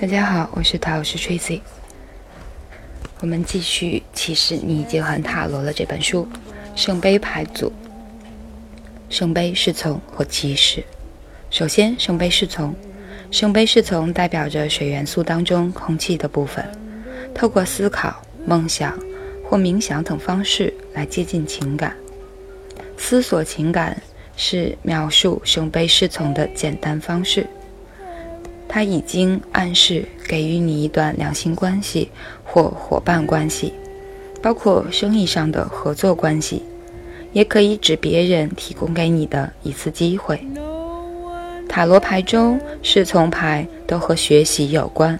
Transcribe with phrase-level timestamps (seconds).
[0.00, 1.60] 大家好，我是塔罗师 Tracy。
[3.20, 6.26] 我们继续《其实你已经很塔罗了》这本书，
[6.74, 7.70] 圣杯牌组。
[9.10, 10.82] 圣杯侍从或骑士。
[11.50, 12.74] 首先，圣杯侍从。
[13.30, 16.66] 圣杯侍从代表着水元素当中空气的部分，
[17.34, 18.98] 透过思考、梦想
[19.44, 21.94] 或冥想等方式来接近情感。
[22.96, 24.02] 思索情感
[24.34, 27.46] 是描述圣杯侍从的简单方式。
[28.72, 32.08] 它已经暗示给予你一段良性关系
[32.44, 33.74] 或伙伴关系，
[34.40, 36.62] 包括生意上的合作关系，
[37.32, 40.40] 也可以指别人提供给你的一次机会。
[41.68, 45.18] 塔罗牌中侍从牌都和学习有关，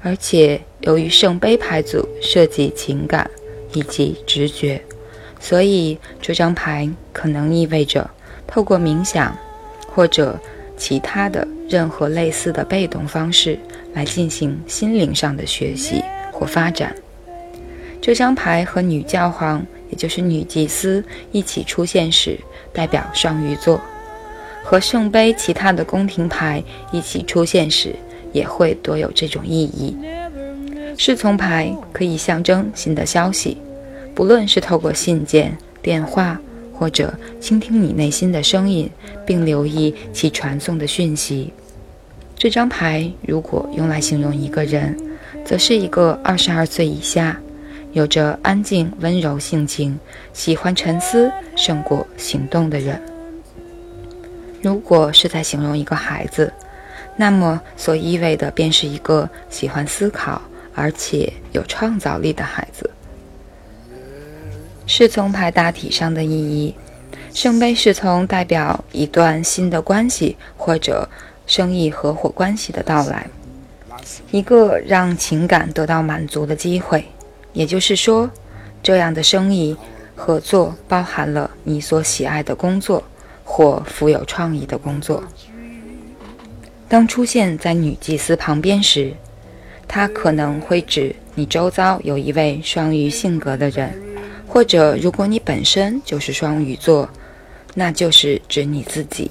[0.00, 3.30] 而且由于圣杯牌组涉及情感
[3.74, 4.82] 以及直觉，
[5.38, 8.08] 所以这张牌可能意味着
[8.46, 9.36] 透过冥想
[9.86, 10.40] 或者。
[10.76, 13.58] 其他的任何类似的被动方式
[13.94, 16.94] 来进行心灵上的学习或发展。
[18.00, 22.38] 这张牌和女教皇，也就是女祭司一起出现时，
[22.72, 23.80] 代表双鱼座；
[24.62, 27.96] 和圣杯其他的宫廷牌一起出现时，
[28.32, 29.96] 也会多有这种意义。
[30.98, 33.56] 侍从牌可以象征新的消息，
[34.14, 36.40] 不论是透过信件、电话。
[36.78, 38.90] 或者倾听你内心的声音，
[39.26, 41.52] 并留意其传送的讯息。
[42.36, 44.96] 这张牌如果用来形容一个人，
[45.44, 47.40] 则是一个二十二岁以下，
[47.92, 49.98] 有着安静温柔性情，
[50.34, 53.00] 喜欢沉思胜过行动的人。
[54.60, 56.52] 如果是在形容一个孩子，
[57.16, 60.42] 那么所意味的便是一个喜欢思考
[60.74, 62.90] 而且有创造力的孩子。
[64.86, 66.74] 侍从牌大体上的意义，
[67.34, 71.08] 圣杯侍从代表一段新的关系或者
[71.46, 73.26] 生意合伙关系的到来，
[74.30, 77.04] 一个让情感得到满足的机会。
[77.52, 78.30] 也就是说，
[78.80, 79.76] 这样的生意
[80.14, 83.02] 合作包含了你所喜爱的工作
[83.42, 85.22] 或富有创意的工作。
[86.88, 89.12] 当出现在女祭司旁边时，
[89.88, 93.92] 它可能会指你周遭有一位双鱼性格的人。
[94.46, 97.08] 或者，如果你本身就是双鱼座，
[97.74, 99.30] 那就是指你自己。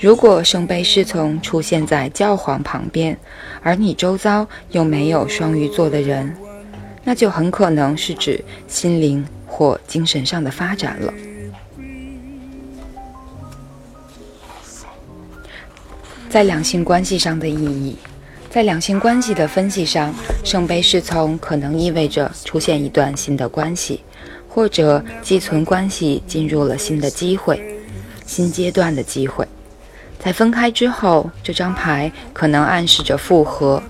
[0.00, 3.16] 如果圣杯侍从出现在教皇旁边，
[3.62, 6.34] 而你周遭又没有双鱼座的人，
[7.04, 11.12] 那就很可能是指心灵或精神上的发展了。
[16.30, 17.96] 在两性关系上的意义，
[18.48, 24.00] 在两性关系的分析上，圣杯侍从可能意味着出现一段新的关系。
[24.54, 27.80] 或者寄存关系进入了新的机会、
[28.26, 29.48] 新阶段的机会，
[30.22, 33.82] 在分开之后，这张牌可能暗示着复合，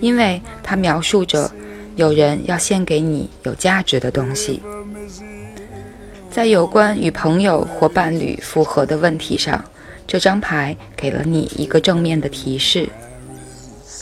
[0.00, 1.50] 因为它描述着
[1.96, 4.62] 有人要献给你有价值的东西。
[6.30, 9.62] 在有关与朋友或伴侣复合的问题上，
[10.06, 12.88] 这张牌给了你一个正面的提示，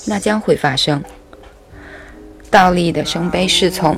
[0.06, 1.02] 那将会发生。
[2.50, 3.96] 倒立的圣杯侍从。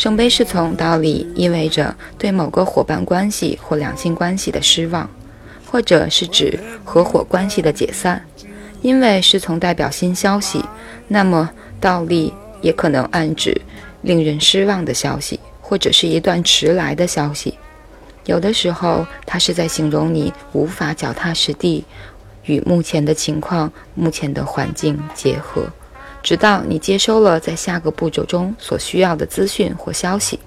[0.00, 5.06] 圣杯侍从道理意味着对某个伙伴关系或两性关系的失望，
[5.70, 8.24] 或者是指合伙关系的解散。
[8.80, 10.64] 因为侍从代表新消息，
[11.06, 13.54] 那么倒立也可能暗指
[14.00, 17.58] 令人失望的消息，或者是一段迟来的消息。
[18.24, 21.84] 有的时候，它是在形容你无法脚踏实地
[22.46, 25.66] 与目前的情况、目前的环境结合。
[26.22, 30.38] 直到你接收了在下个步骤中所需要的资讯或消息，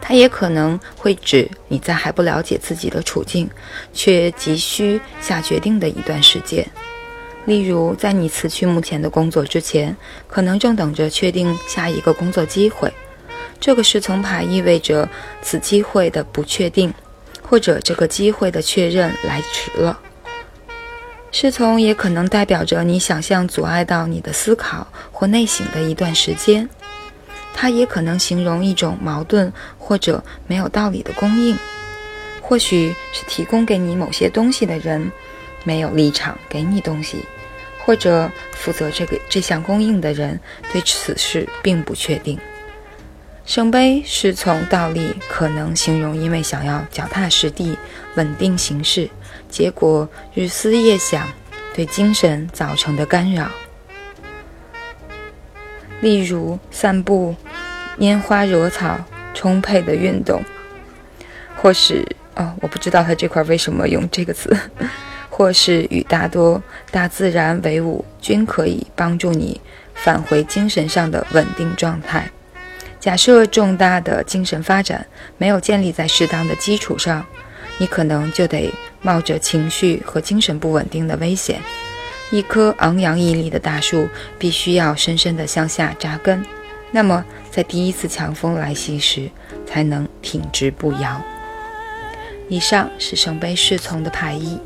[0.00, 3.48] 它也可能会指你在还不了解自己的处境，
[3.92, 6.66] 却急需下决定的一段时间。
[7.44, 12.92] 例如，在你辞去目前的工作之前，可能正等着确定下一个工作机会。
[13.60, 15.08] 这个侍从牌意味着
[15.40, 16.92] 此机会的不确定，
[17.48, 19.98] 或者这个机会的确认来迟了。
[21.32, 26.66] 侍从也可能代表着你想象阻碍到你的思考或内省的一段时间，
[27.52, 31.58] 它也可能形容一种矛盾或者没有道理的供应，
[32.40, 35.12] 或许是提供给你某些东西的人
[35.62, 37.18] 没有立场给你东西，
[37.84, 40.40] 或者负责这个这项供应的人
[40.72, 42.38] 对此事并不确定。
[43.44, 47.76] 圣杯侍从倒立，可能形容因为想要脚踏实地、
[48.14, 49.08] 稳定行事。
[49.48, 51.26] 结果日思夜想，
[51.74, 53.48] 对精神造成的干扰，
[56.00, 57.34] 例如散步、
[57.98, 58.98] 拈花惹草、
[59.34, 60.42] 充沛的运动，
[61.56, 64.54] 或是哦，我不知道他这块为什么用这个词，
[65.30, 69.60] 或是与大多大自然为伍，均可以帮助你
[69.94, 72.30] 返回精神上的稳定状态。
[72.98, 75.06] 假设重大的精神发展
[75.38, 77.24] 没有建立在适当的基础上，
[77.78, 78.72] 你可能就得
[79.02, 81.60] 冒着情绪和精神不稳定的危险。
[82.30, 84.08] 一棵昂扬屹立的大树
[84.38, 86.44] 必须要深深地向下扎根，
[86.90, 89.30] 那么在第一次强风来袭时
[89.64, 91.22] 才能挺直不摇。
[92.48, 94.58] 以上是圣杯侍从的牌意，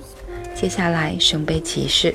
[0.54, 2.14] 接下来圣杯骑士。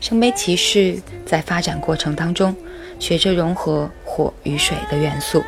[0.00, 2.54] 圣杯骑士在发展过程当中
[2.98, 5.42] 学着融合火与水的元素，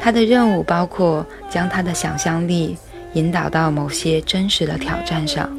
[0.00, 2.76] 他的任务包括将他的想象力
[3.16, 5.50] 引导到某些真实的挑战上。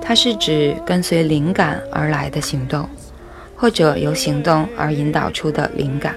[0.00, 2.88] 它是指跟随灵感而来的行动，
[3.56, 6.14] 或者由行动而引导出的灵感。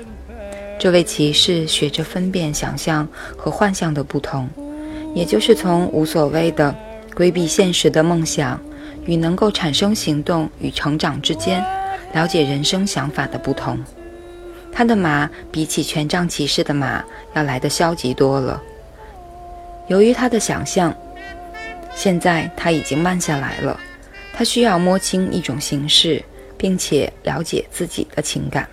[0.78, 4.48] 这位骑士学着分辨想象和幻象的不同，
[5.16, 6.76] 也就是从无所谓的
[7.16, 8.60] 规避现实的梦想
[9.06, 11.66] 与能够产生行动与成长之间，
[12.14, 13.80] 了解人生想法的不同。
[14.72, 17.04] 他的马比起权杖骑士的马
[17.34, 18.62] 要来的消极多了，
[19.88, 20.96] 由于他的想象。
[21.96, 23.80] 现在他已经慢下来了，
[24.32, 26.24] 他需要摸清一种形式，
[26.56, 28.70] 并且了解自己的情感。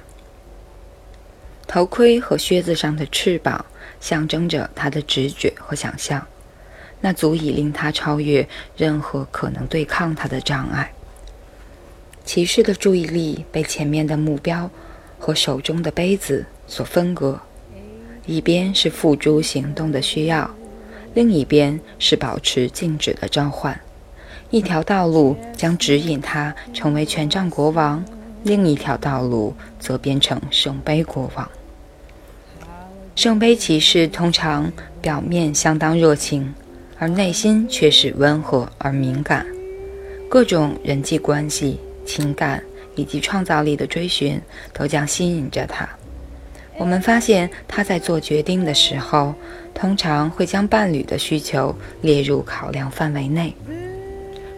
[1.67, 3.65] 头盔和靴子上的翅膀
[3.99, 6.25] 象征着他的直觉和想象，
[7.01, 8.47] 那足以令他超越
[8.77, 10.93] 任何可能对抗他的障碍。
[12.27, 14.71] 骑士的注意力被前面的目标
[15.19, 17.41] 和手中的杯子所分割，
[18.27, 20.55] 一边是付诸行动的需要。
[21.15, 23.81] 另一边是保持静止的召唤，
[24.51, 28.05] 一条道路将指引他成为权杖国王，
[28.43, 31.49] 另一条道路则变成圣杯国王。
[33.15, 34.71] 圣杯骑士通常
[35.01, 36.53] 表面相当热情，
[36.99, 39.47] 而内心却是温和而敏感，
[40.29, 42.61] 各种人际关系、情感
[42.97, 44.41] 以及创造力的追寻
[44.73, 45.89] 都将吸引着他。
[46.79, 49.35] 我们发现他在做决定的时候。
[49.75, 53.53] 通常会将伴侣的需求列入考量范围内。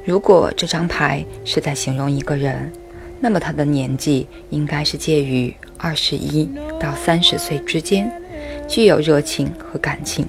[0.05, 2.71] 如果这张牌是在形容一个人，
[3.19, 6.47] 那么他的年纪应该是介于二十一
[6.79, 8.13] 到三十岁之间，
[8.69, 10.27] 具有热情和感情。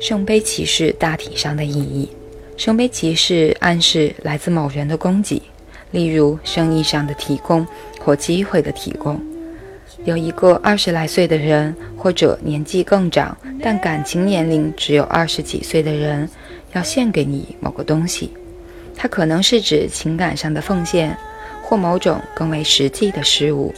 [0.00, 2.08] 圣杯骑士大体上的意义：
[2.56, 5.42] 圣杯骑士暗示来自某人的供给，
[5.90, 7.66] 例如生意上的提供
[8.08, 9.20] 或机会的提供。
[10.04, 16.26] 有一个二十来岁的人，或者年纪更长，但感情年龄只有二十几岁的人，
[16.72, 18.32] 要献给你某个东西。
[18.96, 21.14] 它可能是指情感上的奉献，
[21.62, 23.74] 或某种更为实际的事物。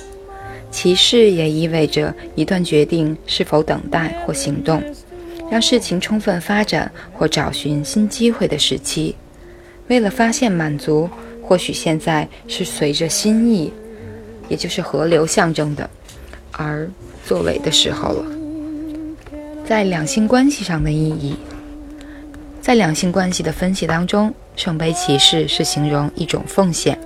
[0.71, 4.81] 骑士也意味着一段决定是否等待或行动，
[5.51, 9.17] 让事情充分发展或找寻新机会的时期。
[9.89, 11.11] 为了发现满足，
[11.43, 13.73] 或许现在是随着心意，
[14.51, 15.89] 也就是河流象征的。
[16.53, 16.87] 而
[17.25, 18.25] 作为的时候了，
[19.67, 21.35] 在两性关系上的意义，
[22.61, 26.99] 在两性关系的分析当中，圣杯骑士是形容一种奉献，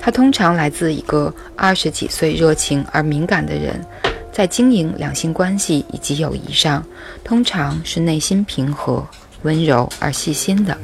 [0.00, 3.84] 它通常来自一个二十几岁、热情而敏感的人，
[4.32, 6.82] 在经营两性关系以及友谊上，
[7.24, 9.06] 通常是内心平和、
[9.42, 10.78] 温柔而细心的。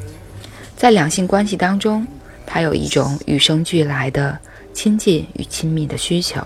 [0.76, 2.06] 在两性关系当中，
[2.44, 4.36] 他有一种与生俱来的
[4.72, 6.40] 亲近与亲密的需求。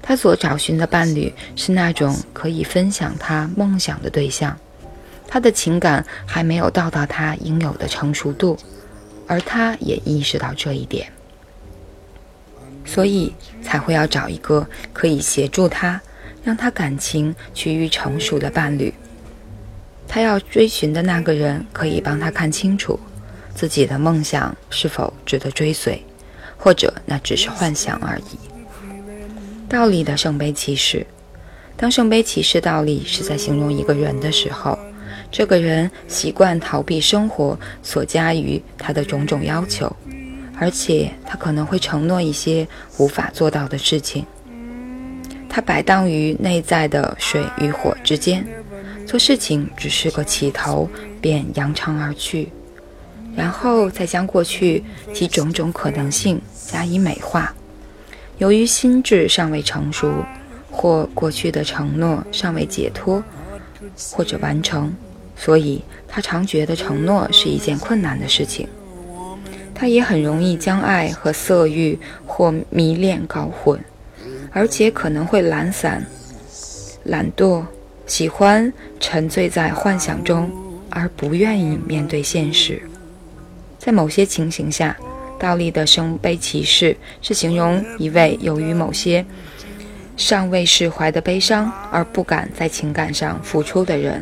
[0.00, 4.56] 他所找寻的伴侣是那种可以分享他梦想的对象，
[5.26, 8.56] 他的情感还没有到达他应有的成熟度，
[9.26, 11.12] 而他也意识到这一点，
[12.84, 16.00] 所以才会要找一个可以协助他，
[16.44, 18.94] 让他感情趋于成熟的伴侣。
[20.06, 22.96] 他要追寻的那个人可以帮他看清楚
[23.52, 26.00] 自己的梦想是否值得追随，
[26.56, 28.38] 或者那只是幻想而已。
[29.68, 31.06] 倒立的圣杯骑士，
[31.76, 34.78] 当圣杯骑士倒立是在形容一个人的时候，
[35.30, 39.94] 这个人习惯逃避生活所加于他的种种要求，
[40.58, 42.66] 而且他可能会承诺一些
[42.98, 44.24] 无法做到的事情。
[45.48, 48.46] 他摆荡于内在的水与火之间，
[49.06, 50.88] 做事情只是个起头，
[51.20, 52.52] 便扬长而去，
[53.36, 57.54] 然后再将过去及种种可能性加以美化。
[58.38, 60.24] 由于心智尚未成熟，
[60.70, 63.22] 或过去的承诺尚未解脱
[64.10, 64.92] 或者完成，
[65.36, 68.66] 所以他常觉得承诺是一件困难的事情。
[69.74, 73.78] 他也很容易将爱和色欲或迷恋搞混，
[74.50, 76.04] 而且可能会懒散、
[77.04, 77.62] 懒惰、
[78.06, 80.50] 喜欢沉醉在幻想中，
[80.88, 82.80] 而不愿意面对现实。
[83.86, 84.96] 在某些情形下，
[85.38, 89.24] 倒立的圣杯骑士是形容一位由于某些
[90.16, 94.20] 尚未释怀的悲伤而不敢在情感上付出的人。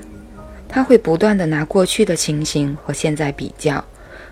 [0.69, 3.83] 他会不断地拿过去的情形和现在比较，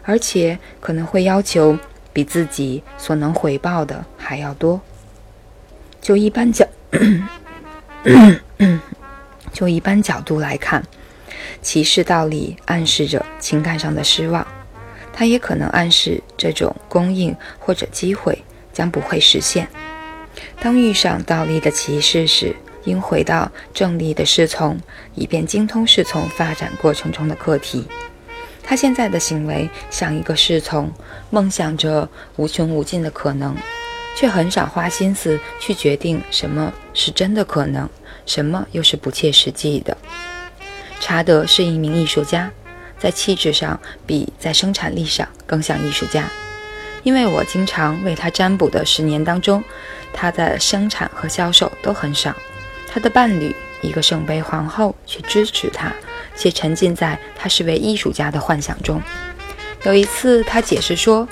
[0.02, 1.78] 而且可能会要求
[2.12, 4.78] 比自己所能回报的还要多。
[6.02, 6.68] 就一般角，
[9.50, 10.84] 就一般角度来看，
[11.62, 14.46] 骑士倒立暗示着情感上的失望，
[15.12, 18.42] 它也可能暗示这种供应或者机会
[18.72, 19.68] 将不会实现。
[20.60, 24.78] 当遇上倒立的骑士时，应回到正立的侍从，
[25.14, 27.86] 以便精通侍从发展过程中的课题。
[28.64, 30.90] 他现在的行为像一个侍从，
[31.30, 33.54] 梦想着无穷无尽的可能，
[34.16, 37.88] 却很少花心思去决定什么是真的可能，
[38.24, 39.96] 什么又是不切实际的。
[41.00, 42.50] 查德是一名艺术家，
[43.02, 46.30] 在气质上比在生产力上更像艺术家。
[47.02, 49.60] 因为我经常为他占卜的十年当中，
[50.12, 52.32] 他的生产和销售都很少。
[52.86, 55.92] 他的伴侣，一个圣杯皇后，却支持他，
[56.36, 59.02] 且沉浸在他是位艺术家的幻想中。
[59.82, 61.26] 有一次，他解释说，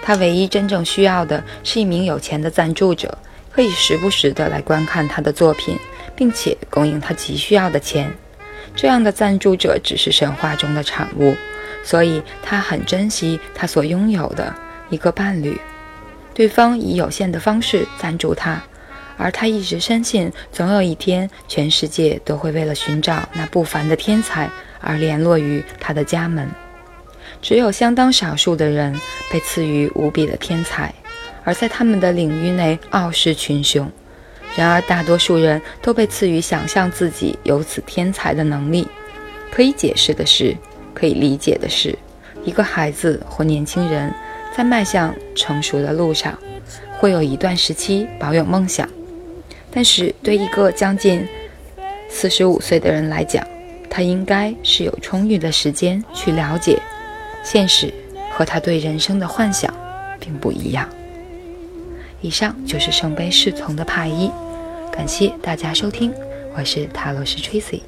[0.00, 3.18] 他唯一真正需要的是一名有钱的赞助者，
[3.50, 5.76] 可以时不时地来观看他的作品，
[6.14, 8.16] 并且供应他急需要的钱。
[8.76, 11.34] 这样的赞助者只是神话中的产物，
[11.82, 14.54] 所以他很珍惜他所拥有的
[14.90, 15.58] 一个伴侣。
[16.34, 18.62] 对方以有限的方式赞助他。
[19.18, 26.46] 而他一直深信，总有一天，全世界都会为了寻找那不凡的天才而联络于他的家门。
[27.40, 28.94] 只有相当少数的人
[29.32, 30.94] 被赐予无比的天才，
[31.44, 33.90] 而在他们的领域内傲视群雄。
[34.56, 38.88] 然而，大多数人都被赐予想象自己有此天才的能力。
[39.52, 40.56] 可以解释的是，
[40.94, 41.96] 可以理解的是，
[42.44, 44.12] 一个孩子或年轻人
[44.56, 46.36] 在迈向成熟的路上，
[46.98, 48.88] 会有一段时期保有梦想。
[49.70, 51.26] 但是对一个将近
[52.08, 53.46] 四十五岁的人来讲，
[53.90, 56.80] 他应该是有充裕的时间去了解
[57.44, 57.92] 现实
[58.30, 59.72] 和他对人生的幻想
[60.18, 60.88] 并不一样。
[62.22, 64.30] 以上就是圣杯侍从的派一，
[64.96, 66.10] 感谢大家收听，
[66.56, 67.82] 我是塔罗斯 Tracy。